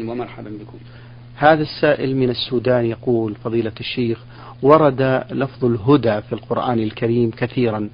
[0.00, 0.78] ومرحبا بكم.
[1.36, 4.18] هذا السائل من السودان يقول فضيلة الشيخ
[4.62, 7.88] ورد لفظ الهدى في القرآن الكريم كثيرا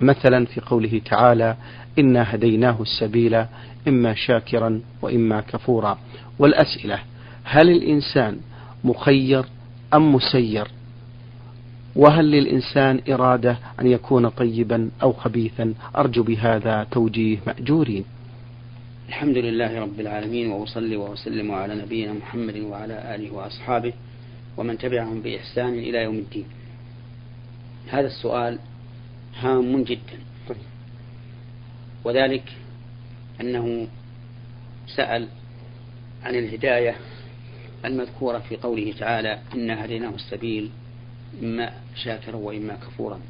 [0.00, 1.56] مثلا في قوله تعالى
[1.98, 3.44] إنا هديناه السبيل
[3.88, 5.98] إما شاكرا وإما كفورا.
[6.38, 6.98] والأسئلة
[7.44, 8.40] هل الإنسان
[8.84, 9.44] مخير
[9.94, 10.68] أم مسير؟
[11.96, 18.04] وهل للإنسان إرادة أن يكون طيبا أو خبيثا؟ أرجو بهذا توجيه مأجورين.
[19.10, 23.92] الحمد لله رب العالمين وأصلي وأسلم على نبينا محمد وعلى آله وأصحابه
[24.56, 26.44] ومن تبعهم بإحسان إلى يوم الدين.
[27.88, 28.58] هذا السؤال
[29.36, 30.18] هام جدا.
[32.04, 32.42] وذلك
[33.40, 33.88] أنه
[34.96, 35.28] سأل
[36.22, 36.96] عن الهداية
[37.84, 40.70] المذكورة في قوله تعالى إنا هديناه السبيل
[41.42, 43.20] إما شاكرا وإما كفورا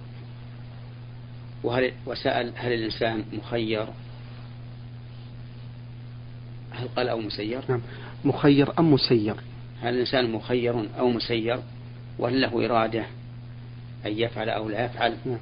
[1.62, 3.86] وهل وسأل هل الإنسان مخير
[6.80, 7.80] هل قال أو مسير؟ نعم.
[8.24, 9.34] مخير أم مسير؟
[9.82, 11.60] هل الإنسان مخير أو مسير؟
[12.18, 13.06] وهل له إرادة
[14.06, 15.38] أن يفعل أو لا يفعل؟ نعم.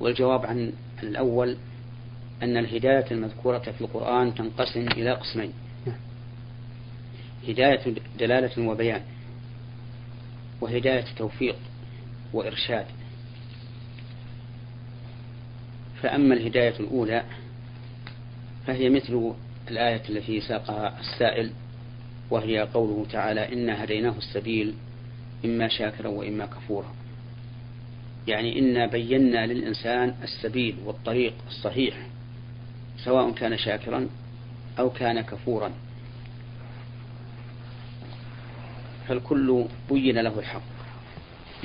[0.00, 1.56] والجواب عن الأول
[2.42, 5.52] أن الهداية المذكورة في القرآن تنقسم إلى قسمين.
[5.86, 5.96] نعم.
[7.48, 9.02] هداية دلالة وبيان
[10.60, 11.56] وهداية توفيق
[12.32, 12.86] وإرشاد.
[16.02, 17.24] فأما الهداية الأولى
[18.66, 19.34] فهي مثل
[19.70, 21.50] الآية التي ساقها السائل
[22.30, 24.74] وهي قوله تعالى إنا هديناه السبيل
[25.44, 26.94] إما شاكرا وإما كفورا.
[28.26, 31.94] يعني إنا بينا للإنسان السبيل والطريق الصحيح
[33.04, 34.08] سواء كان شاكرا
[34.78, 35.70] أو كان كفورا.
[39.08, 40.62] فالكل بين له الحق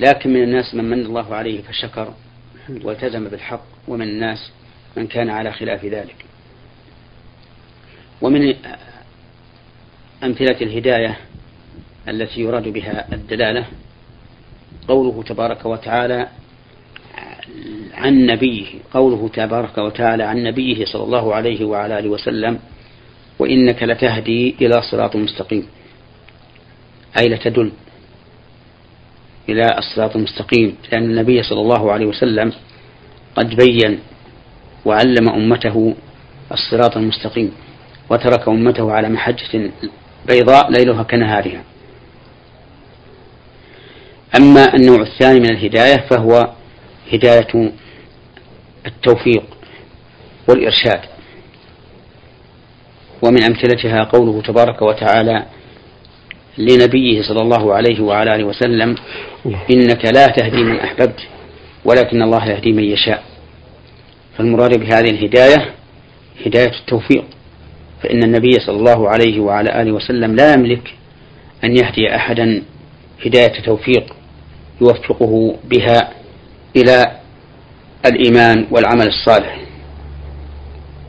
[0.00, 2.14] لكن من الناس من من الله عليه فشكر
[2.68, 4.50] والتزم بالحق ومن الناس
[4.96, 6.24] من كان على خلاف ذلك.
[8.22, 8.54] ومن
[10.24, 11.16] أمثلة الهداية
[12.08, 13.64] التي يراد بها الدلالة
[14.88, 16.28] قوله تبارك وتعالى
[17.94, 22.58] عن نبيه قوله تبارك وتعالى عن نبيه صلى الله عليه وعلى آله وسلم
[23.38, 25.66] وإنك لتهدي إلى صراط مستقيم.
[27.18, 27.72] أي لتدل
[29.48, 32.52] إلى الصراط المستقيم لأن النبي صلى الله عليه وسلم
[33.36, 33.98] قد بين
[34.84, 35.94] وعلم أمته
[36.52, 37.52] الصراط المستقيم.
[38.12, 39.70] وترك أمته على محجة
[40.28, 41.62] بيضاء ليلها كنهارها.
[44.36, 46.50] أما النوع الثاني من الهداية فهو
[47.12, 47.72] هداية
[48.86, 49.44] التوفيق
[50.48, 51.00] والإرشاد.
[53.22, 55.46] ومن أمثلتها قوله تبارك وتعالى
[56.58, 58.96] لنبيه صلى الله عليه وعلى آله وسلم
[59.46, 61.20] إنك لا تهدي من أحببت
[61.84, 63.22] ولكن الله يهدي من يشاء.
[64.38, 65.74] فالمراد بهذه الهداية
[66.46, 67.24] هداية التوفيق.
[68.02, 70.94] فإن النبي صلى الله عليه وعلى آله وسلم لا يملك
[71.64, 72.62] أن يهدي أحدا
[73.26, 74.14] هداية توفيق
[74.80, 76.10] يوفقه بها
[76.76, 77.20] إلى
[78.06, 79.60] الإيمان والعمل الصالح.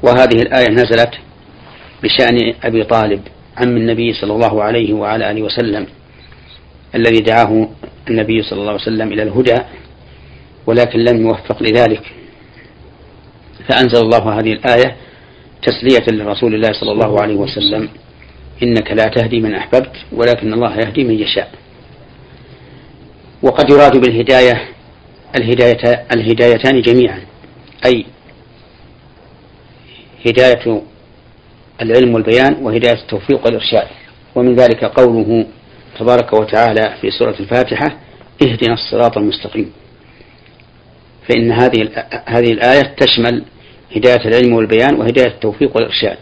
[0.03, 1.11] وهذه الآية نزلت
[2.03, 3.21] بشأن أبي طالب
[3.57, 5.87] عم النبي صلى الله عليه وعلى آله وسلم
[6.95, 7.67] الذي دعاه
[8.09, 9.57] النبي صلى الله عليه وسلم إلى الهدى
[10.67, 12.03] ولكن لم يوفق لذلك.
[13.67, 14.95] فأنزل الله هذه الآية
[15.63, 17.89] تسلية لرسول الله صلى الله عليه وسلم.
[18.63, 21.51] إنك لا تهدي من أحببت ولكن الله يهدي من يشاء.
[23.41, 24.69] وقد يراد بالهداية
[25.35, 27.21] الهداية الهدايتان جميعا.
[27.85, 28.05] أي
[30.25, 30.81] هداية
[31.81, 33.87] العلم والبيان وهداية التوفيق والإرشاد.
[34.35, 35.45] ومن ذلك قوله
[35.99, 37.97] تبارك وتعالى في سورة الفاتحة
[38.41, 39.71] اهدنا الصراط المستقيم.
[41.29, 41.89] فإن هذه
[42.25, 43.43] هذه الآية تشمل
[43.95, 46.17] هداية العلم والبيان وهداية التوفيق والإرشاد.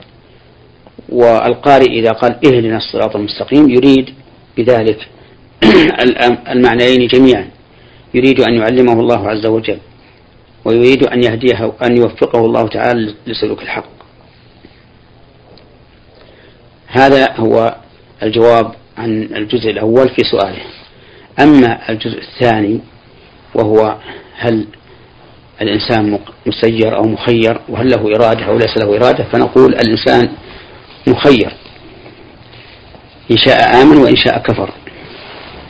[1.09, 4.09] والقارئ إذا قال اهدنا الصراط المستقيم يريد
[4.57, 5.07] بذلك
[6.53, 7.47] المعنيين جميعا.
[8.13, 9.79] يريد أن يعلمه الله عز وجل
[10.65, 13.89] ويريد أن يهديه أن يوفقه الله تعالى لسلوك الحق.
[16.87, 17.75] هذا هو
[18.23, 20.61] الجواب عن الجزء الأول في سؤاله.
[21.39, 22.79] أما الجزء الثاني
[23.55, 23.97] وهو
[24.37, 24.67] هل
[25.61, 30.29] الإنسان مسير أو مخير وهل له إرادة أو ليس له إرادة فنقول الإنسان
[31.07, 31.53] مخير.
[33.31, 34.69] إن شاء آمن وإن شاء كفر.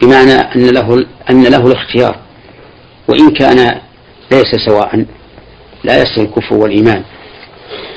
[0.01, 2.15] بمعنى أن له أن له الاختيار.
[3.07, 3.81] وإن كان
[4.31, 5.05] ليس سواء
[5.83, 7.03] لا يستوي الكفر والإيمان.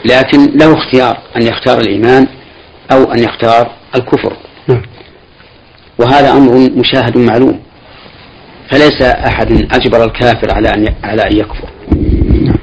[0.05, 2.27] لكن له اختيار أن يختار الإيمان
[2.93, 4.37] أو أن يختار الكفر.
[4.69, 4.83] نعم.
[5.99, 7.61] وهذا أمر مشاهد معلوم.
[8.71, 11.74] فليس أحد أجبر الكافر على أن على أن يكفر.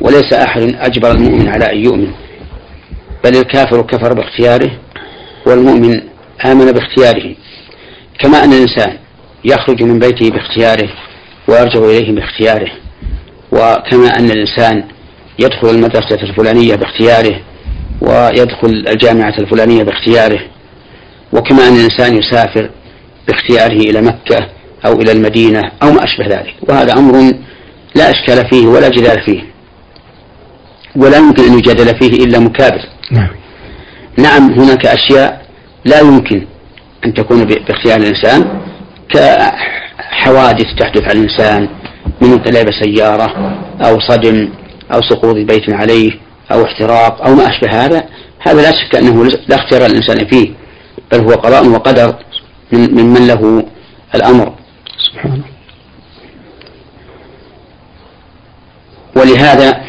[0.02, 2.12] وليس أحد أجبر المؤمن على أن يؤمن
[3.24, 4.72] بل الكافر كفر باختياره
[5.46, 6.02] والمؤمن
[6.46, 7.36] آمن باختياره.
[8.20, 8.98] كما أن الإنسان
[9.46, 10.90] يخرج من بيته باختياره
[11.48, 12.72] ويرجع إليه باختياره
[13.52, 14.84] وكما أن الإنسان
[15.40, 17.40] يدخل المدرسة الفلانية باختياره
[18.02, 20.40] ويدخل الجامعة الفلانية باختياره
[21.34, 22.70] وكما أن الإنسان يسافر
[23.28, 24.48] باختياره إلى مكة
[24.86, 26.56] أو إلى المدينة أو ما أشبه ذلك.
[26.70, 27.34] وهذا أمر
[27.96, 29.42] لا إشكال فيه ولا جدال فيه
[30.96, 32.82] ولا يمكن أن يجادل فيه إلا مكابر.
[33.12, 33.30] نعم.
[34.18, 35.46] نعم هناك أشياء
[35.86, 36.46] لا يمكن
[37.06, 38.62] أن تكون باختيار الإنسان
[39.10, 41.70] كحوادث تحدث على الإنسان
[42.22, 44.50] من انقلاب سيارة أو صدم
[44.94, 46.12] أو سقوط بيت عليه
[46.52, 48.04] أو احتراق أو ما أشبه هذا
[48.40, 50.54] هذا لا شك أنه لا اختيار الإنسان فيه
[51.12, 52.16] بل هو قضاء وقدر
[52.72, 53.66] من ممن له
[54.16, 54.54] الأمر.
[55.12, 55.51] سبحانه
[59.16, 59.82] ولهذا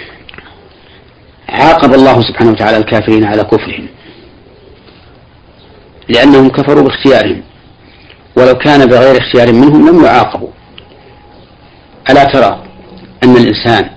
[1.48, 3.86] عاقب الله سبحانه وتعالى الكافرين على كفرهم.
[6.08, 7.42] لأنهم كفروا باختيارهم.
[8.36, 10.48] ولو كان بغير اختيار منهم لم يعاقبوا.
[12.10, 12.62] ألا ترى
[13.24, 13.90] أن الإنسان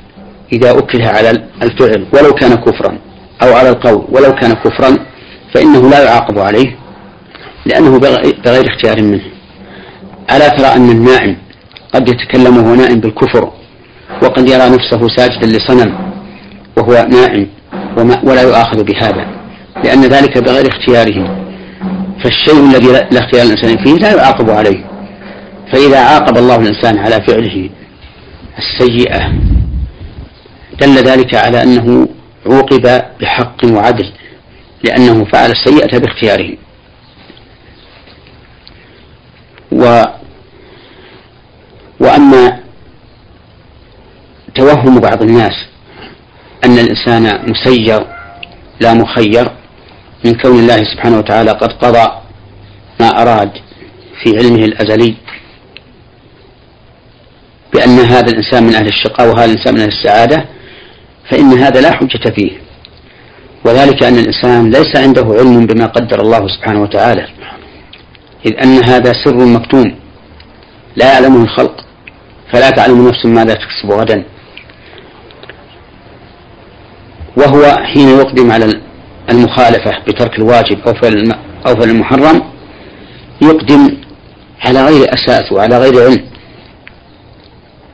[0.54, 1.30] إذا أكره على
[1.62, 3.00] الفعل ولو كان كفرا
[3.44, 4.98] أو على القول ولو كان كفرا
[5.54, 6.76] فإنه لا يعاقب عليه
[7.66, 9.26] لأنه بغير اختيار منه.
[10.32, 11.38] ألا ترى أن النائم
[11.94, 13.52] قد يتكلم وهو نائم بالكفر
[14.24, 16.14] وقد يرى نفسه ساجدا لصنم
[16.78, 17.48] وهو نائم
[18.24, 19.28] ولا يؤاخذ بهذا
[19.84, 21.46] لأن ذلك بغير اختياره
[22.24, 24.86] فالشيء الذي لا اختيار الإنسان فيه لا يعاقب عليه.
[25.72, 27.70] فإذا عاقب الله الإنسان على فعله
[28.58, 29.32] السيئة
[30.82, 32.08] دل ذلك على أنه
[32.46, 34.12] عوقب بحق وعدل
[34.84, 36.58] لأنه فعل السيئة باختياره.
[39.72, 40.04] و
[42.00, 42.65] وأما
[44.56, 45.66] توهم بعض الناس
[46.64, 48.06] أن الإنسان مسير
[48.80, 49.52] لا مخير
[50.26, 52.12] من كون الله سبحانه وتعالى قد قضى
[53.00, 53.52] ما أراد
[54.24, 55.16] في علمه الأزلي
[57.74, 60.46] بأن هذا الإنسان من أهل الشقاء وهذا الإنسان من أهل السعادة
[61.30, 62.52] فإن هذا لا حجة فيه.
[63.66, 67.28] وذلك أن الإنسان ليس عنده علم بما قدر الله سبحانه وتعالى
[68.46, 69.96] إذ أن هذا سر مكتوم.
[70.96, 71.86] لا يعلمه الخلق
[72.52, 74.24] فلا تعلم نفس ماذا تكسب غدا.
[77.38, 78.82] وهو حين يقدم على
[79.30, 81.32] المخالفة بترك الواجب أو فعل
[81.68, 82.42] أو فعل المحرم
[83.42, 83.98] يقدم
[84.66, 86.26] على غير أساس وعلى غير علم.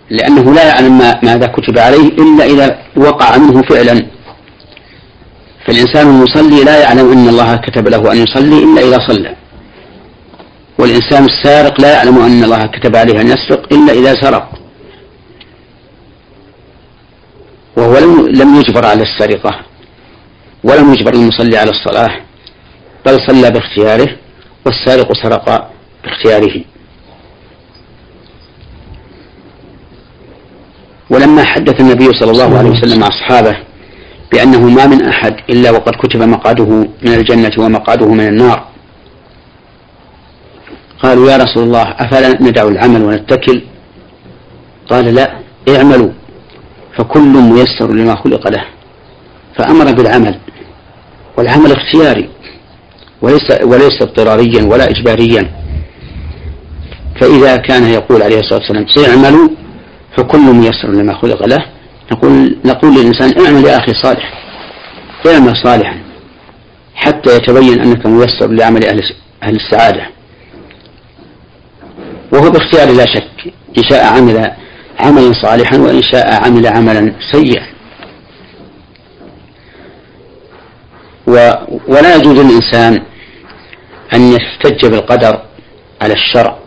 [0.09, 4.05] لأنه لا يعلم ما ماذا كتب عليه إلا إذا وقع منه فعلا.
[5.65, 9.35] فالإنسان المصلي لا يعلم أن الله كتب له أن يصلي إلا إذا صلى.
[10.79, 14.60] والإنسان السارق لا يعلم أن الله كتب عليه أن يسرق إلا إذا سرق.
[17.81, 17.97] وهو
[18.27, 19.59] لم يجبر على السرقة
[20.63, 22.11] ولم يجبر المصلي على الصلاة
[23.05, 24.09] بل صلى باختياره
[24.65, 25.71] والسارق سرق
[26.03, 26.63] باختياره.
[31.09, 33.57] ولما حدث النبي صلى الله عليه وسلم أصحابه
[34.31, 36.69] بأنه ما من أحد إلا وقد كتب مقعده
[37.05, 38.67] من الجنة ومقعده من النار
[41.03, 43.61] قالوا يا رسول الله أفلا ندع العمل ونتكل؟
[44.89, 45.39] قال لا
[45.69, 46.11] اعملوا.
[46.97, 48.65] فكل ميسر لما خلق له.
[49.57, 50.35] فأمر بالعمل
[51.37, 52.29] والعمل اختياري
[53.21, 55.51] وليس وليس اضطراريا ولا إجباريا.
[57.21, 59.49] فإذا كان يقول عليه الصلاة والسلام اعملوا
[60.17, 61.65] فكل ميسر لما خلق له.
[62.11, 64.33] نقول نقول للإنسان اعمل يا أخي صالح
[65.27, 65.97] اعمل صالحا
[66.95, 69.01] حتى يتبين أنك ميسر لعمل أهل
[69.43, 70.07] أهل السعادة.
[72.33, 74.51] وهو باختيار لا شك إن شاء عمل
[74.99, 77.65] عملا صالحا وإن شاء عمل عملا سيئا.
[81.27, 81.51] و
[81.87, 83.05] ولا يجوز للإنسان
[84.13, 85.41] أن يحتج بالقدر
[86.01, 86.57] على الشرع.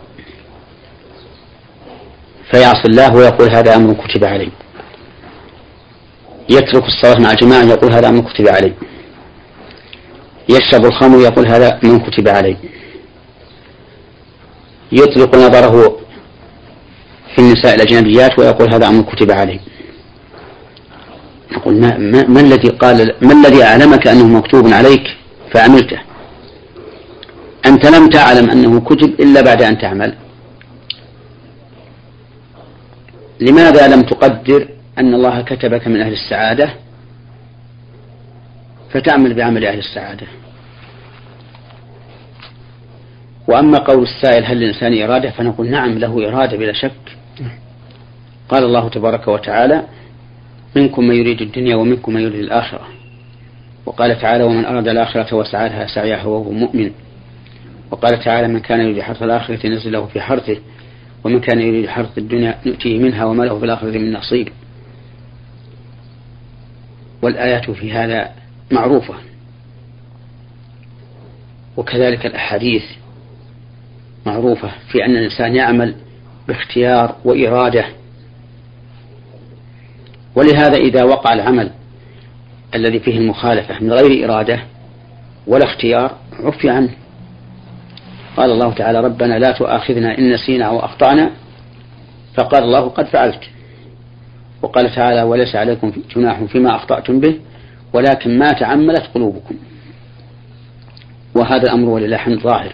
[2.51, 4.51] فيعصي الله ويقول هذا أمر كتب علي.
[6.49, 8.73] يترك الصلاة مع الجماعة يقول هذا أمر كتب علي.
[10.49, 12.57] يشرب الخمر يقول هذا أمر كتب علي.
[14.91, 16.04] يطلق نظره
[17.35, 19.59] في النساء الأجنبيات ويقول هذا أمر كتب علي
[21.51, 25.17] نقول ما, ما, ما الذي قال ما الذي أعلمك أنه مكتوب عليك
[25.53, 25.99] فعملته؟
[27.65, 30.15] أنت لم تعلم أنه كتب إلا بعد أن تعمل.
[33.39, 36.69] لماذا لم تقدر أن الله كتبك من أهل السعادة؟
[38.93, 40.27] فتعمل بعمل أهل السعادة.
[43.47, 47.14] وأما قول السائل هل للإنسان إرادة؟ فنقول نعم له إرادة بلا شك.
[48.49, 49.83] قال الله تبارك وتعالى
[50.75, 52.87] منكم من يريد الدنيا ومنكم من يريد الآخرة.
[53.85, 56.91] وقال تعالى ومن أراد الآخرة وسعى لها سعيها وهو مؤمن.
[57.91, 60.57] وقال تعالى من كان يريد حرث الآخرة نزل له في حرثه
[61.23, 64.49] ومن كان يريد حرث الدنيا نؤتيه منها وما له في الآخرة من نصيب.
[67.21, 68.31] والآيات في هذا
[68.71, 69.13] معروفة.
[71.77, 72.83] وكذلك الأحاديث
[74.25, 75.95] معروفة في أن الإنسان يعمل
[76.47, 77.85] باختيار وإرادة
[80.35, 81.71] ولهذا إذا وقع العمل
[82.75, 84.59] الذي فيه المخالفة من غير إرادة
[85.47, 86.11] ولا اختيار
[86.43, 86.89] عفي عنه.
[88.37, 91.31] قال الله تعالى ربنا لا تؤاخذنا إن نسينا أو أخطأنا.
[92.37, 93.41] فقال الله قد فعلت.
[94.61, 97.39] وقال تعالى وليس عليكم جناح فيما أخطأتم به
[97.93, 99.55] ولكن ما تعملت قلوبكم.
[101.35, 102.73] وهذا الأمر ولله الحمد ظاهر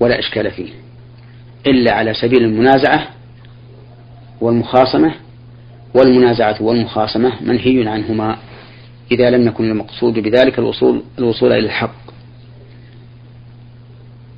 [0.00, 0.68] ولا إشكال فيه
[1.66, 3.06] إلا على سبيل المنازعة
[4.40, 5.14] والمخاصمة
[5.94, 8.36] والمنازعة والمخاصمة منهي عنهما
[9.12, 11.94] إذا لم يكن المقصود بذلك الوصول الوصول إلى الحق.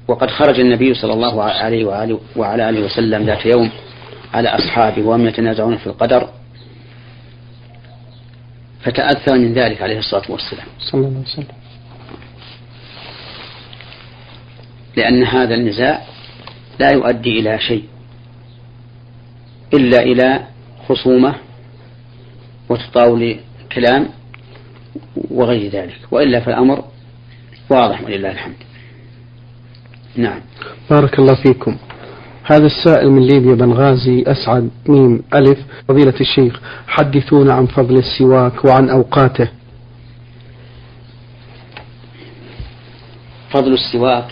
[0.09, 3.71] وقد خرج النبي صلى الله عليه وآله وعلى آله وسلم ذات يوم
[4.35, 6.29] على أصحابه وهم يتنازعون في القدر
[8.81, 10.67] فتأثر من ذلك عليه الصلاة والسلام.
[10.79, 11.57] صلى الله عليه وسلم.
[14.97, 16.03] لأن هذا النزاع
[16.81, 17.85] لا يؤدي إلى شيء
[19.75, 20.52] إلا إلى
[20.89, 21.35] خصومة
[22.69, 23.37] وتطاول
[23.73, 24.09] كلام
[25.31, 26.85] وغير ذلك وإلا فالأمر
[27.71, 28.55] واضح ولله الحمد.
[30.17, 30.41] نعم.
[30.91, 31.77] بارك الله فيكم.
[32.45, 35.59] هذا السائل من ليبيا بنغازي أسعد ميم ألف.
[35.89, 39.49] فضيلة الشيخ حدثونا عن فضل السواك وعن أوقاته.
[43.51, 44.31] فضل السواك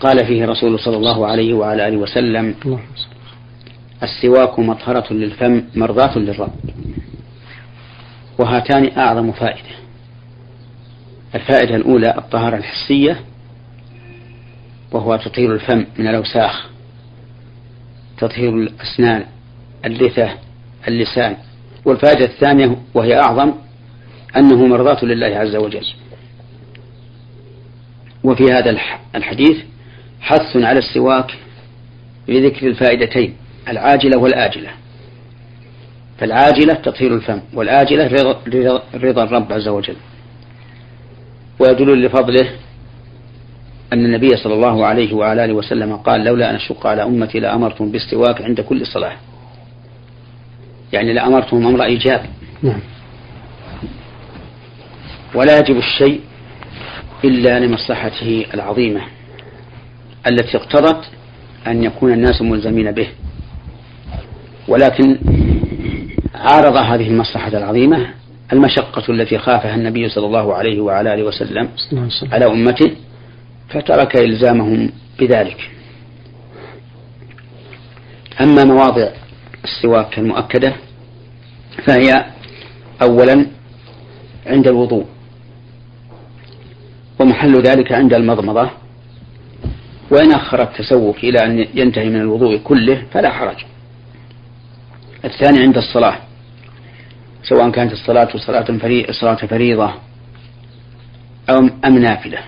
[0.00, 2.54] قال فيه رسول صلى الله عليه وعلى آله وسلم
[4.02, 6.54] السواك مطهرة للفم مرضاة للرب
[8.38, 9.76] وهاتان أعظم فائدة.
[11.34, 13.20] الفائدة الأولى الطهارة الحسية
[14.92, 16.70] وهو تطهير الفم من الأوساخ
[18.18, 19.24] تطهير الأسنان
[19.84, 20.30] اللثة
[20.88, 21.36] اللسان.
[21.84, 23.52] والفائدة الثانية وهي أعظم
[24.36, 25.86] أنه مرضاة لله عز وجل.
[28.24, 28.76] وفي هذا
[29.14, 29.56] الحديث
[30.20, 31.32] حث على السواك
[32.28, 33.36] لذكر الفائدتين.
[33.68, 34.70] العاجلة والآجلة.
[36.18, 39.96] فالعاجلة تطهير الفم والآجلة رضا, رضا الرب عز وجل.
[41.58, 42.50] ويدل لفضله
[43.92, 47.90] أن النبي صلى الله عليه وعلى آله وسلم قال لولا أن أشق على أمتي لأمرتهم
[47.90, 49.16] بالسواك عند كل صلاة.
[50.92, 52.26] يعني لأمرتهم أمر إيجاب.
[52.62, 52.80] نعم.
[55.34, 56.20] ولا يجب الشيء
[57.24, 59.00] إلا لمصلحته العظيمة
[60.26, 61.04] التي اقتضت
[61.66, 63.08] أن يكون الناس ملزمين به.
[64.68, 65.18] ولكن
[66.34, 68.06] عارض هذه المصلحة العظيمة
[68.52, 71.68] المشقة التي خافها النبي صلى الله عليه وعلى آله وسلم
[72.32, 72.90] على أمته
[73.68, 75.70] فترك إلزامهم بذلك.
[78.40, 79.08] أما مواضع
[79.64, 80.72] السواك المؤكدة
[81.86, 82.24] فهي
[83.02, 83.46] أولا
[84.46, 85.04] عند الوضوء
[87.20, 88.70] ومحل ذلك عند المضمضة
[90.10, 93.64] وإن أخر التسوك إلى أن ينتهي من الوضوء كله فلا حرج.
[95.24, 96.16] الثاني عند الصلاة
[97.42, 98.64] سواء كانت الصلاة صلاة
[99.10, 99.94] صلاة فريضة
[101.50, 102.38] أو أم نافلة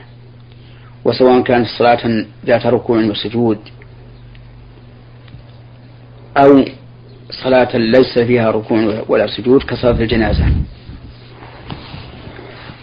[1.05, 3.59] وسواء كانت صلاة ذات ركوع وسجود
[6.37, 6.65] أو
[7.45, 10.45] صلاة ليس فيها ركوع ولا سجود كصلاة الجنازة.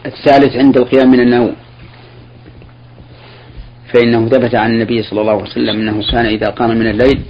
[0.06, 1.56] الثالث عند القيام من النوم
[3.94, 7.22] فإنه ثبت عن النبي صلى الله عليه وسلم أنه كان إذا قام من الليل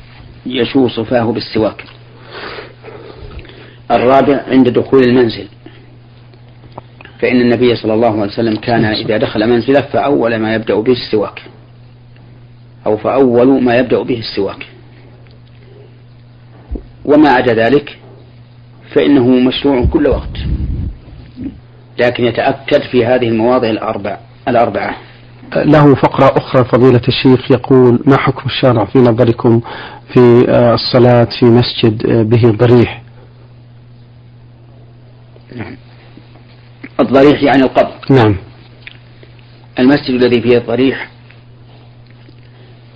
[0.45, 1.83] يشوص فاه بالسواك.
[3.92, 5.48] الرابع عند دخول المنزل.
[7.22, 11.42] فإن النبي صلى الله عليه وسلم كان إذا دخل منزله فأول ما يبدأ به السواك.
[12.86, 14.65] أو فأول ما يبدأ به السواك.
[17.06, 17.98] وما عدا ذلك
[18.96, 20.38] فإنه مشروع كل وقت.
[22.00, 24.96] لكن يتأكد في هذه المواضع الأربع الأربعة.
[25.56, 29.62] له فقرة أخرى فضيلة الشيخ يقول ما حكم الشارع في نظركم
[30.13, 33.04] في الصلاة في مسجد به ضريح؟
[37.00, 37.93] الضريح يعني القبر.
[38.09, 38.35] نعم.
[39.79, 41.09] المسجد الذي فيه الضريح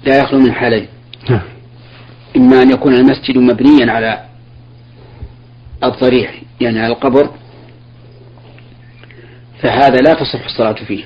[0.06, 0.88] لا يخلو من حالين.
[1.30, 1.42] نعم.
[2.38, 4.26] إما أن يكون المسجد مبنيا على
[5.84, 7.30] الضريح يعني على القبر
[9.62, 11.04] فهذا لا تصح الصلاة فيه.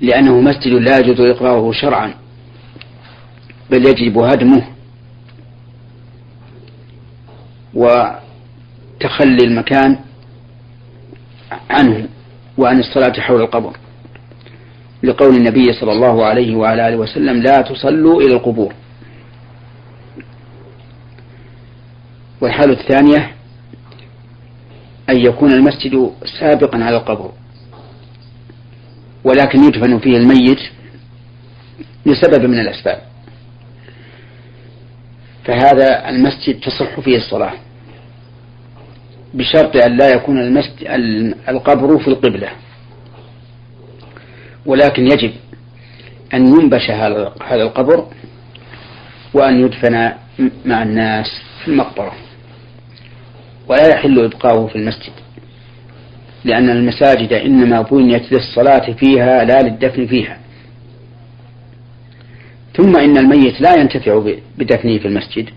[0.00, 2.14] لأنه مسجد لا يجوز إقراره شرعا
[3.70, 4.64] بل يجب هدمه.
[9.00, 9.98] وتخلي المكان
[11.70, 12.08] عنه
[12.58, 13.76] وعن الصلاة حول القبر
[15.02, 18.74] لقول النبي صلى الله عليه وعلى آله وسلم لا تصلوا إلى القبور.
[22.40, 23.30] والحالة الثانية
[25.10, 27.32] أن يكون المسجد سابقا على القبر
[29.24, 30.60] ولكن يدفن فيه الميت
[32.06, 33.00] لسبب من الأسباب.
[35.44, 37.52] فهذا المسجد تصح فيه الصلاة.
[39.34, 40.58] بشرط أن لا يكون
[41.48, 42.48] القبر في القبلة.
[44.66, 45.32] ولكن يجب
[46.34, 48.06] أن ينبش هذا القبر
[49.34, 50.12] وأن يدفن
[50.64, 51.26] مع الناس
[51.62, 52.12] في المقبرة.
[53.68, 55.12] ولا يحل إبقاؤه في المسجد
[56.44, 60.38] لأن المساجد إنما بنيت للصلاة فيها لا للدفن فيها.
[62.76, 65.50] ثم إن الميت لا ينتفع بدفنه في المسجد.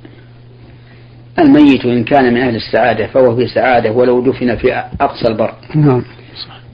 [1.40, 5.54] الميت إن كان من أهل السعادة فهو في سعادة ولو دفن في أقصى البر.
[5.76, 6.04] نعم.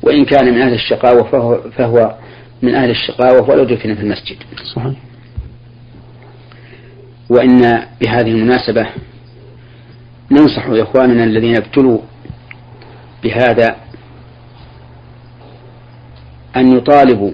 [0.03, 2.15] وإن كان من أهل الشقاوة فهو, فهو
[2.61, 4.37] من أهل الشقاوة ولو دفن في المسجد.
[4.75, 4.93] صحيح.
[7.29, 8.87] وإن بهذه المناسبة
[10.31, 11.99] ننصح إخواننا الذين ابتلوا
[13.23, 13.75] بهذا
[16.55, 17.31] أن يطالبوا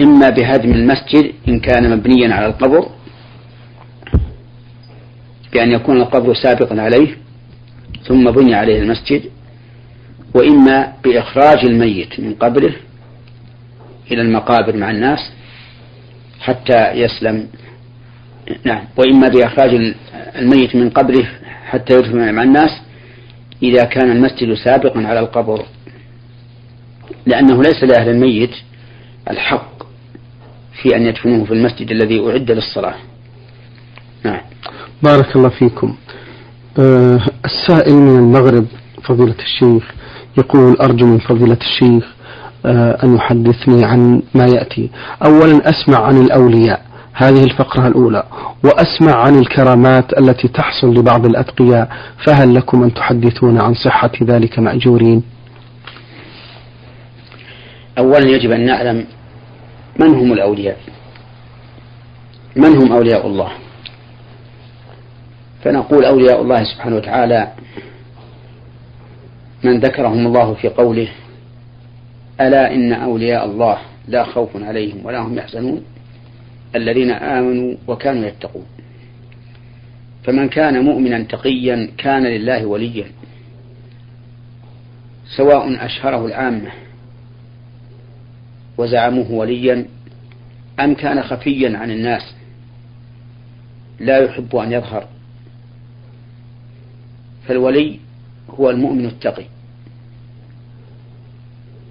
[0.00, 2.88] إما بهدم المسجد إن كان مبنيا على القبر
[5.56, 7.16] بأن يكون القبر سابقا عليه
[8.08, 9.22] ثم بني عليه المسجد
[10.34, 12.74] وإما بإخراج الميت من قبره
[14.10, 15.18] إلى المقابر مع الناس
[16.40, 17.48] حتى يسلم.
[18.64, 18.84] نعم.
[18.96, 19.94] وإما بإخراج
[20.36, 21.26] الميت من قبره
[21.66, 22.70] حتى يدفن مع الناس
[23.62, 25.66] إذا كان المسجد سابقا على القبر.
[27.26, 28.54] لأنه ليس لأهل الميت
[29.30, 29.82] الحق
[30.82, 32.94] في أن يدفنوه في المسجد الذي أعد للصلاة.
[34.24, 34.40] نعم.
[35.02, 35.94] بارك الله فيكم.
[36.78, 38.66] أه السائل من المغرب
[39.04, 39.92] فضيلة الشيخ
[40.38, 42.04] يقول أرجو من فضيلة الشيخ
[42.66, 44.90] أه أن يحدثني عن ما يأتي.
[45.24, 48.22] أولا أسمع عن الأولياء هذه الفقرة الأولى
[48.64, 51.88] وأسمع عن الكرامات التي تحصل لبعض الأتقياء
[52.26, 55.22] فهل لكم أن تحدثون عن صحة ذلك مأجورين؟
[57.98, 59.06] أولا يجب أن نعلم
[60.00, 60.78] من هم الأولياء.
[62.56, 63.48] من هم أولياء الله؟
[65.64, 67.52] فنقول أولياء الله سبحانه وتعالى
[69.64, 71.08] من ذكرهم الله في قوله
[72.40, 75.84] ألا إن أولياء الله لا خوف عليهم ولا هم يحزنون
[76.76, 78.66] الذين آمنوا وكانوا يتقون.
[80.24, 83.06] فمن كان مؤمنا تقيا كان لله وليا.
[85.36, 86.70] سواء أشهره العامة
[88.78, 89.86] وزعموه وليا
[90.80, 92.34] أم كان خفيا عن الناس
[94.00, 95.06] لا يحب أن يظهر.
[97.48, 98.00] فالولي
[98.50, 99.44] هو المؤمن التقي.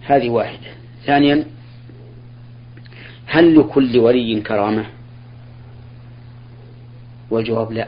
[0.06, 0.68] هذه واحدة.
[1.06, 1.46] ثانيا
[3.26, 4.86] هل لكل ولي كرامة؟
[7.32, 7.88] والجواب لا.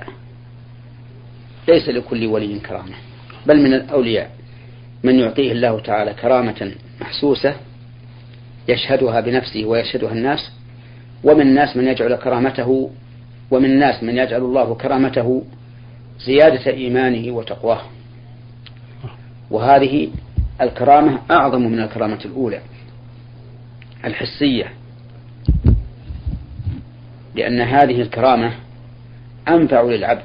[1.67, 2.95] ليس لكل ولي كرامة
[3.45, 4.31] بل من الأولياء.
[5.03, 7.55] من يعطيه الله تعالى كرامة محسوسة
[8.67, 10.51] يشهدها بنفسه ويشهدها الناس
[11.23, 12.91] ومن الناس من يجعل كرامته
[13.51, 15.43] ومن الناس من يجعل الله كرامته
[16.19, 17.81] زيادة إيمانه وتقواه.
[19.51, 20.09] وهذه
[20.61, 22.61] الكرامة أعظم من الكرامة الأولى
[24.05, 24.73] الحسية.
[27.35, 28.53] لأن هذه الكرامة
[29.47, 30.23] أنفع للعبد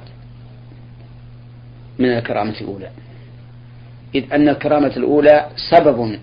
[1.98, 2.90] من الكرامة الأولى.
[4.14, 6.18] إذ أن الكرامة الأولى سبب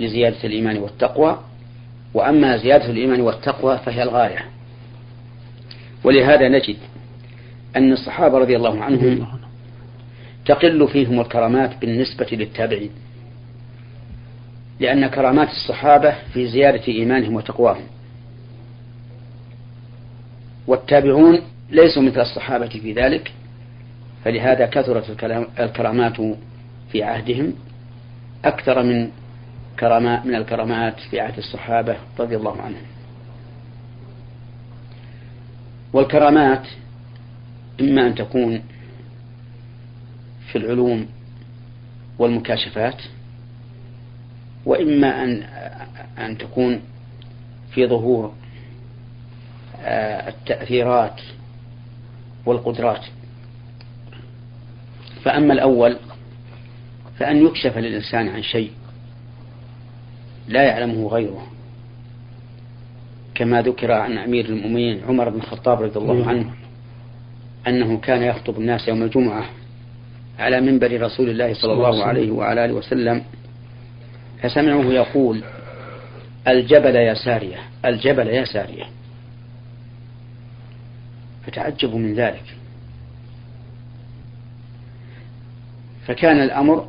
[0.00, 1.40] لزيادة الإيمان والتقوى
[2.14, 4.44] وأما زيادة الإيمان والتقوى فهي الغاية.
[6.04, 6.76] ولهذا نجد
[7.76, 9.26] أن الصحابة رضي الله عنهم
[10.46, 12.90] تقل فيهم الكرامات بالنسبة للتابعين
[14.80, 17.84] لأن كرامات الصحابة في زيادة إيمانهم وتقواهم.
[20.66, 23.32] والتابعون ليسوا مثل الصحابة في ذلك
[24.24, 25.24] فلهذا كثرت
[25.60, 26.16] الكرامات
[26.92, 27.52] في عهدهم.
[28.44, 29.10] أكثر من
[29.80, 32.86] كرامات من الكرامات في عهد الصحابة رضي الله عنهم.
[35.92, 36.66] والكرامات
[37.80, 38.62] إما أن تكون
[40.52, 41.06] في العلوم
[42.18, 43.02] والمكاشفات
[44.66, 45.42] وإما أن
[46.18, 46.80] أن تكون
[47.70, 48.34] في ظهور
[49.82, 51.20] آه، التأثيرات
[52.46, 53.04] والقدرات.
[55.22, 55.96] فأما الأول
[57.18, 58.70] فأن يكشف للإنسان عن شيء
[60.48, 61.46] لا يعلمه غيره
[63.34, 66.52] كما ذكر عن أمير المؤمنين عمر بن الخطاب رضي الله عنه.
[67.66, 69.44] أنه كان يخطب الناس يوم الجمعة
[70.38, 73.22] على منبر رسول الله صلى الله عليه وعلى آله وسلم
[74.42, 75.42] فسمعوه يقول
[76.48, 78.84] الجبل يا سارية الجبل يا سارية.
[81.46, 82.56] فتعجبوا من ذلك.
[86.06, 86.88] فكان الأمر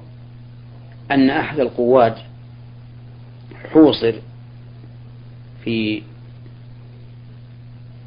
[1.11, 2.15] أن أحد القواد
[3.73, 4.13] حوصر
[5.63, 6.03] في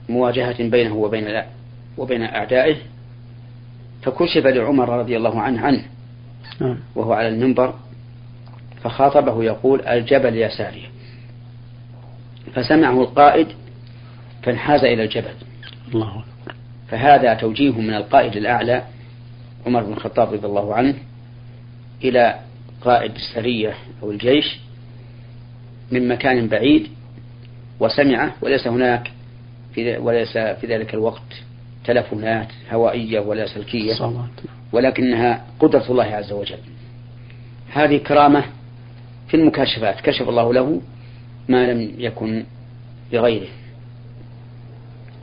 [0.09, 1.26] مواجهة بينه وبين
[1.98, 2.76] وبين أعدائه
[4.03, 5.85] فكشف لعمر رضي الله عنه عنه
[6.61, 6.79] نعم.
[6.94, 7.74] وهو على المنبر
[8.83, 10.87] فخاطبه يقول الجبل يا سارية.
[12.55, 13.46] فسمعه القائد
[14.42, 15.35] فانحاز إلى الجبل.
[15.94, 16.24] الله
[16.88, 18.83] فهذا توجيه من القائد الأعلى
[19.66, 20.94] عمر بن الخطاب رضي الله عنه
[22.05, 22.38] إلى
[22.81, 24.59] قائد السرية أو الجيش
[25.90, 26.88] من مكان بعيد
[27.81, 29.11] وسمعه وليس هناك
[29.74, 31.42] في وليس في ذلك الوقت
[31.85, 34.12] تلفونات هوائية ولا سلكية
[34.73, 36.59] ولكنها قدرة الله عز وجل.
[37.73, 38.45] هذه كرامة
[39.29, 40.81] في المكاشفات كشف الله له
[41.49, 42.45] ما لم يكن
[43.12, 43.49] لغيره.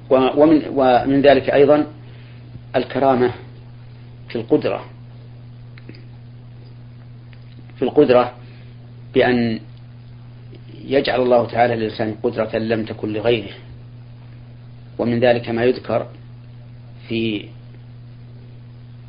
[0.09, 1.87] ومن, ومن ذلك أيضا
[2.75, 3.31] الكرامة
[4.29, 4.85] في القدرة.
[7.75, 8.33] في القدرة
[9.13, 9.59] بأن
[10.83, 13.53] يجعل الله تعالى للإنسان قدرة لم تكن لغيره.
[14.97, 16.07] ومن ذلك ما يذكر
[17.09, 17.49] في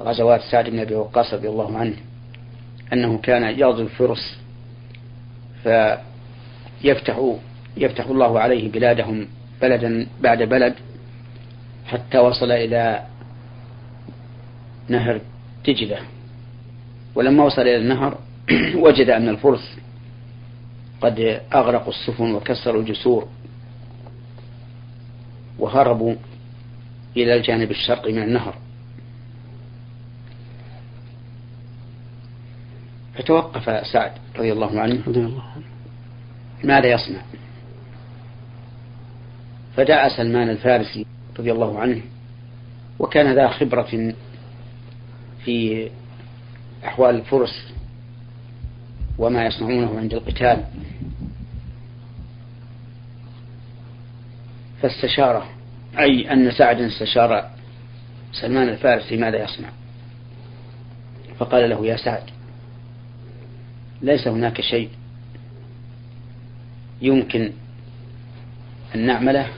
[0.01, 1.97] غزوات سعد بن أبي وقاص رضي الله عنه
[2.93, 4.39] أنه كان يغزو الفرس
[5.63, 7.35] فيفتح
[7.77, 9.29] يفتح الله عليه بلادهم
[9.63, 10.75] بلدا بعد بلد
[11.87, 13.07] حتى وصل إلى
[14.89, 15.21] نهر
[15.67, 15.99] دجلة
[17.15, 18.19] ولما وصل إلى النهر
[18.85, 19.79] وجد أن الفرس
[21.01, 23.29] قد أغرقوا السفن وكسروا الجسور
[25.59, 26.15] وهربوا
[27.17, 28.55] إلى الجانب الشرقي من النهر.
[33.15, 35.03] فتوقف سعد رضي الله عنه.
[36.65, 37.23] ماذا يصنع؟
[39.77, 41.07] فدعا سلمان الفارسي
[41.39, 42.03] رضي الله عنه
[42.99, 44.15] وكان ذا خبرة
[45.45, 45.91] في
[46.85, 47.73] أحوال الفرس
[49.19, 50.65] وما يصنعونه عند القتال.
[54.83, 55.58] فاستشاره
[55.99, 57.51] أي أن سعد استشار
[58.33, 59.69] سلمان الفارسي ماذا يصنع؟
[61.39, 62.23] فقال له يا سعد
[64.03, 64.91] ليس هناك شيء
[67.03, 67.53] يمكن
[68.95, 69.49] أن نعمله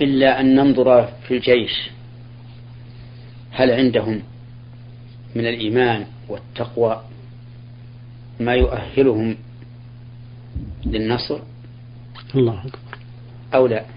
[0.00, 1.90] إلا أن ننظر في الجيش.
[3.50, 4.22] هل عندهم
[5.34, 7.02] من الإيمان والتقوى
[8.40, 9.36] ما يؤهلهم
[10.86, 11.38] للنصر؟
[12.34, 12.98] الله أكبر.
[13.54, 13.95] أو لا؟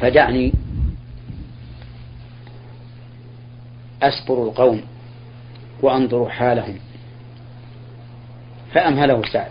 [0.00, 0.52] فدعني
[4.02, 4.82] أسبر القوم
[5.82, 6.78] وأنظر حالهم
[8.72, 9.50] فأمهله سعد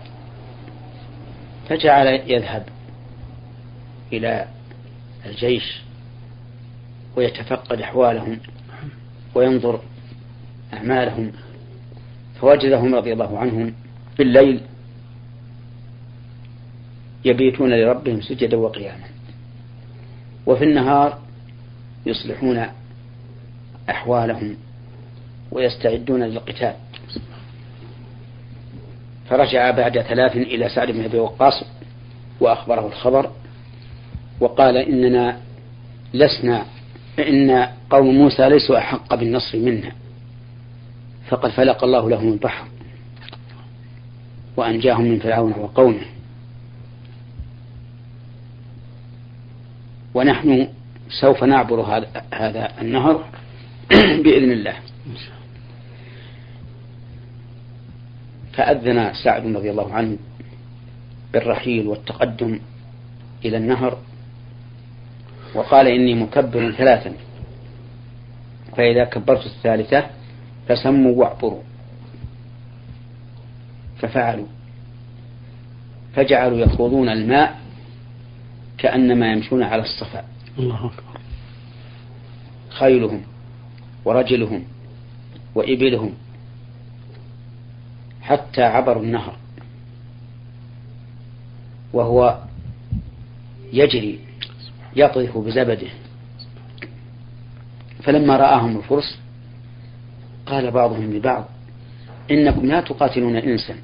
[1.68, 2.66] فجعل يذهب
[4.12, 4.46] إلى
[5.26, 5.82] الجيش
[7.16, 8.38] ويتفقد أحوالهم
[9.34, 9.80] وينظر
[10.72, 11.32] أعمالهم
[12.40, 13.74] فوجدهم رضي الله عنهم
[14.16, 14.60] في الليل
[17.24, 19.09] يبيتون لربهم سجدا وقياما.
[20.50, 21.18] وفي النهار
[22.06, 22.66] يصلحون
[23.90, 24.56] أحوالهم
[25.52, 26.74] ويستعدون للقتال.
[29.28, 31.64] فرجع بعد ثلاث إلى سعد بن أبي وقاص
[32.40, 33.30] وأخبره الخبر
[34.40, 35.40] وقال إننا
[36.14, 36.64] لسنا
[37.18, 39.92] إن قوم موسى ليسوا أحق بالنصر منا
[41.28, 42.66] فقد فلق الله لهم البحر
[44.56, 46.06] وأنجاهم من فرعون وقومه.
[50.14, 50.68] ونحن
[51.20, 53.24] سوف نعبر هذا هذا النهر
[54.24, 54.74] بإذن الله.
[58.52, 60.16] فأذن سعد رضي الله عنه
[61.32, 62.60] بالرحيل والتقدم
[63.44, 63.98] إلى النهر
[65.54, 67.12] وقال إني مكبر ثلاثا
[68.76, 70.06] فإذا كبرت الثالثة
[70.68, 71.62] فسموا واعبروا.
[73.98, 74.46] ففعلوا.
[76.14, 77.59] فجعلوا يخوضون الماء
[78.80, 80.24] كأنما يمشون على الصفا.
[80.58, 81.20] الله أكبر.
[82.68, 83.22] خيلهم
[84.04, 84.64] ورجلهم
[85.54, 86.12] وإبلهم
[88.22, 89.36] حتى عبروا النهر.
[91.92, 92.38] وهو
[93.72, 94.18] يجري
[94.96, 95.88] يطرف بزبده.
[98.02, 99.18] فلما رآهم الفرس
[100.46, 101.48] قال بعضهم لبعض
[102.30, 103.74] إنكم لا تقاتلون إنسا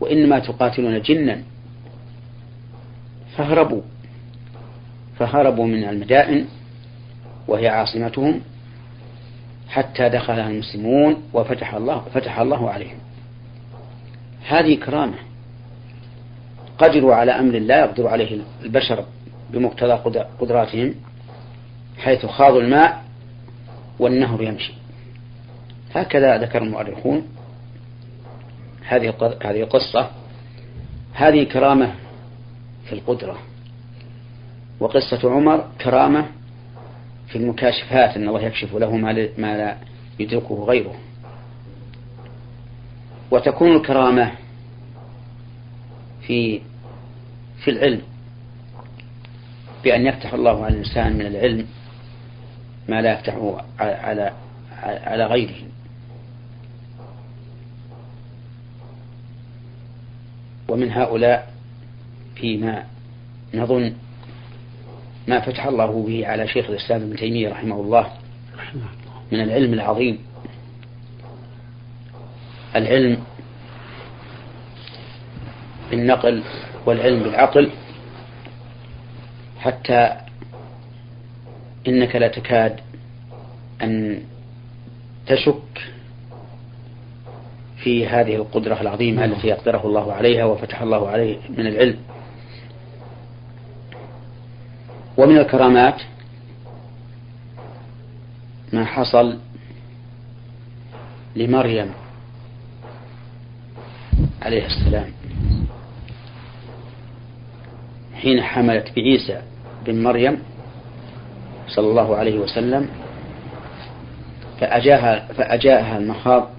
[0.00, 1.42] وإنما تقاتلون جنا.
[3.36, 3.82] فهربوا.
[5.18, 6.46] فهربوا من المدائن
[7.48, 8.40] وهي عاصمتهم
[9.68, 12.98] حتى دخلها المسلمون وفتح الله فتح الله عليهم.
[14.48, 15.18] هذه كرامة.
[16.78, 19.04] قدروا على أمر لا يقدر عليه البشر
[19.50, 20.94] بمقتضى قدراتهم
[21.98, 23.04] حيث خاضوا الماء
[23.98, 24.72] والنهر يمشي.
[25.94, 27.26] هكذا ذكر المؤرخون
[28.88, 30.10] هذه هذه قصة
[31.14, 31.94] هذه كرامة
[32.86, 33.38] في القدرة.
[34.80, 36.26] وقصة عمر كرامة
[37.28, 39.76] في المكاشفات أن الله يكشف له ما لا
[40.18, 40.94] يدركه غيره.
[43.30, 44.32] وتكون الكرامة
[46.26, 46.60] في
[47.64, 48.02] في العلم
[49.84, 51.66] بأن يفتح الله على الإنسان من العلم
[52.88, 54.32] ما لا يفتحه على
[54.82, 55.56] على غيره.
[60.68, 61.55] ومن هؤلاء
[62.36, 62.84] فيما
[63.54, 63.92] نظن
[65.28, 68.12] ما فتح الله به على شيخ الإسلام ابن تيمية رحمه الله
[69.32, 70.18] من العلم العظيم.
[72.76, 73.18] العلم
[75.90, 76.42] بالنقل
[76.86, 77.70] والعلم بالعقل.
[79.58, 80.16] حتى
[81.88, 82.80] إنك لا تكاد
[83.82, 84.22] أن
[85.26, 85.92] تشك
[87.76, 91.98] في هذه القدرة العظيمة التي أقدره الله عليها وفتح الله عليه من العلم.
[95.16, 96.02] ومن الكرامات
[98.72, 99.38] ما حصل
[101.36, 101.90] لمريم
[104.42, 105.12] عليه السلام
[108.14, 109.42] حين حملت بعيسى
[109.86, 110.42] بن مريم
[111.68, 112.88] صلى الله عليه وسلم
[114.60, 116.50] فأجاها فأجاءها المخاض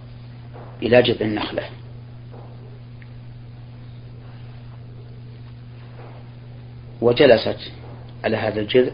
[0.82, 1.64] إلى جذع النخلة.
[7.02, 7.72] وجلست
[8.24, 8.92] على هذا الجذع؟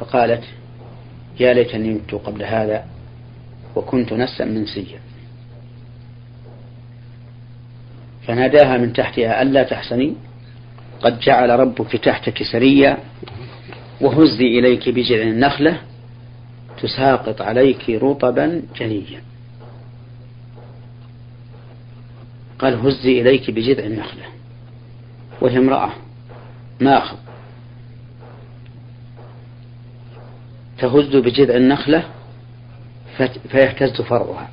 [0.00, 0.44] فقالت
[1.40, 2.84] يا ليتني مت قبل هذا
[3.76, 5.00] وكنت نسا منسيا
[8.26, 10.14] فناداها من تحتها ألا تحسني؟
[11.02, 12.98] قد جعل ربك تحتك سريا
[14.00, 15.80] وهزي إليك بجذع النخلة
[16.82, 19.22] تساقط عليك رطبا جنيا
[22.58, 24.22] قال هزي إليك بجذع النخلة.
[25.40, 25.92] وهي امرأة.
[26.80, 27.16] ماخذ
[30.78, 32.04] تهز بجذع النخلة
[33.48, 34.50] فيهتز فرعها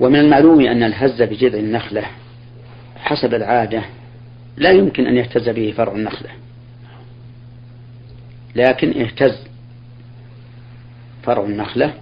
[0.00, 2.04] ومن المعلوم أن الهز بجذع النخلة
[2.96, 3.82] حسب العادة
[4.56, 6.30] لا يمكن أن يهتز به فرع النخلة.
[8.56, 9.38] لكن اهتز
[11.22, 11.94] فرع النخلة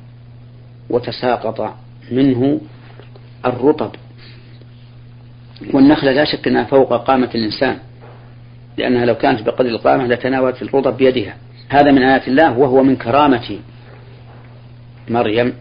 [0.91, 1.75] وتساقط
[2.11, 2.61] منه
[3.47, 3.91] الرطب.
[5.75, 7.79] والنخلة لا شك أنها فوق قامة الإنسان
[8.79, 11.37] لأنها لو كانت بقدر القامة لتناولت الرطب بيدها.
[11.69, 13.59] هذا من آيات الله وهو من كرامة
[15.09, 15.53] مريم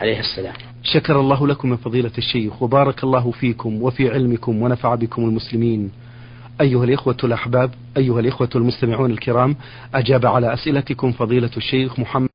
[0.00, 0.54] عليه السلام.
[0.82, 5.90] شكر الله لكم من فضيلة الشيخ وبارك الله فيكم وفي علمكم ونفع بكم المسلمين.
[6.60, 9.56] أيها الإخوة الأحباب أيها الإخوة المستمعون الكرام
[9.94, 12.28] أجاب على أسئلتكم فضيلة الشيخ محمد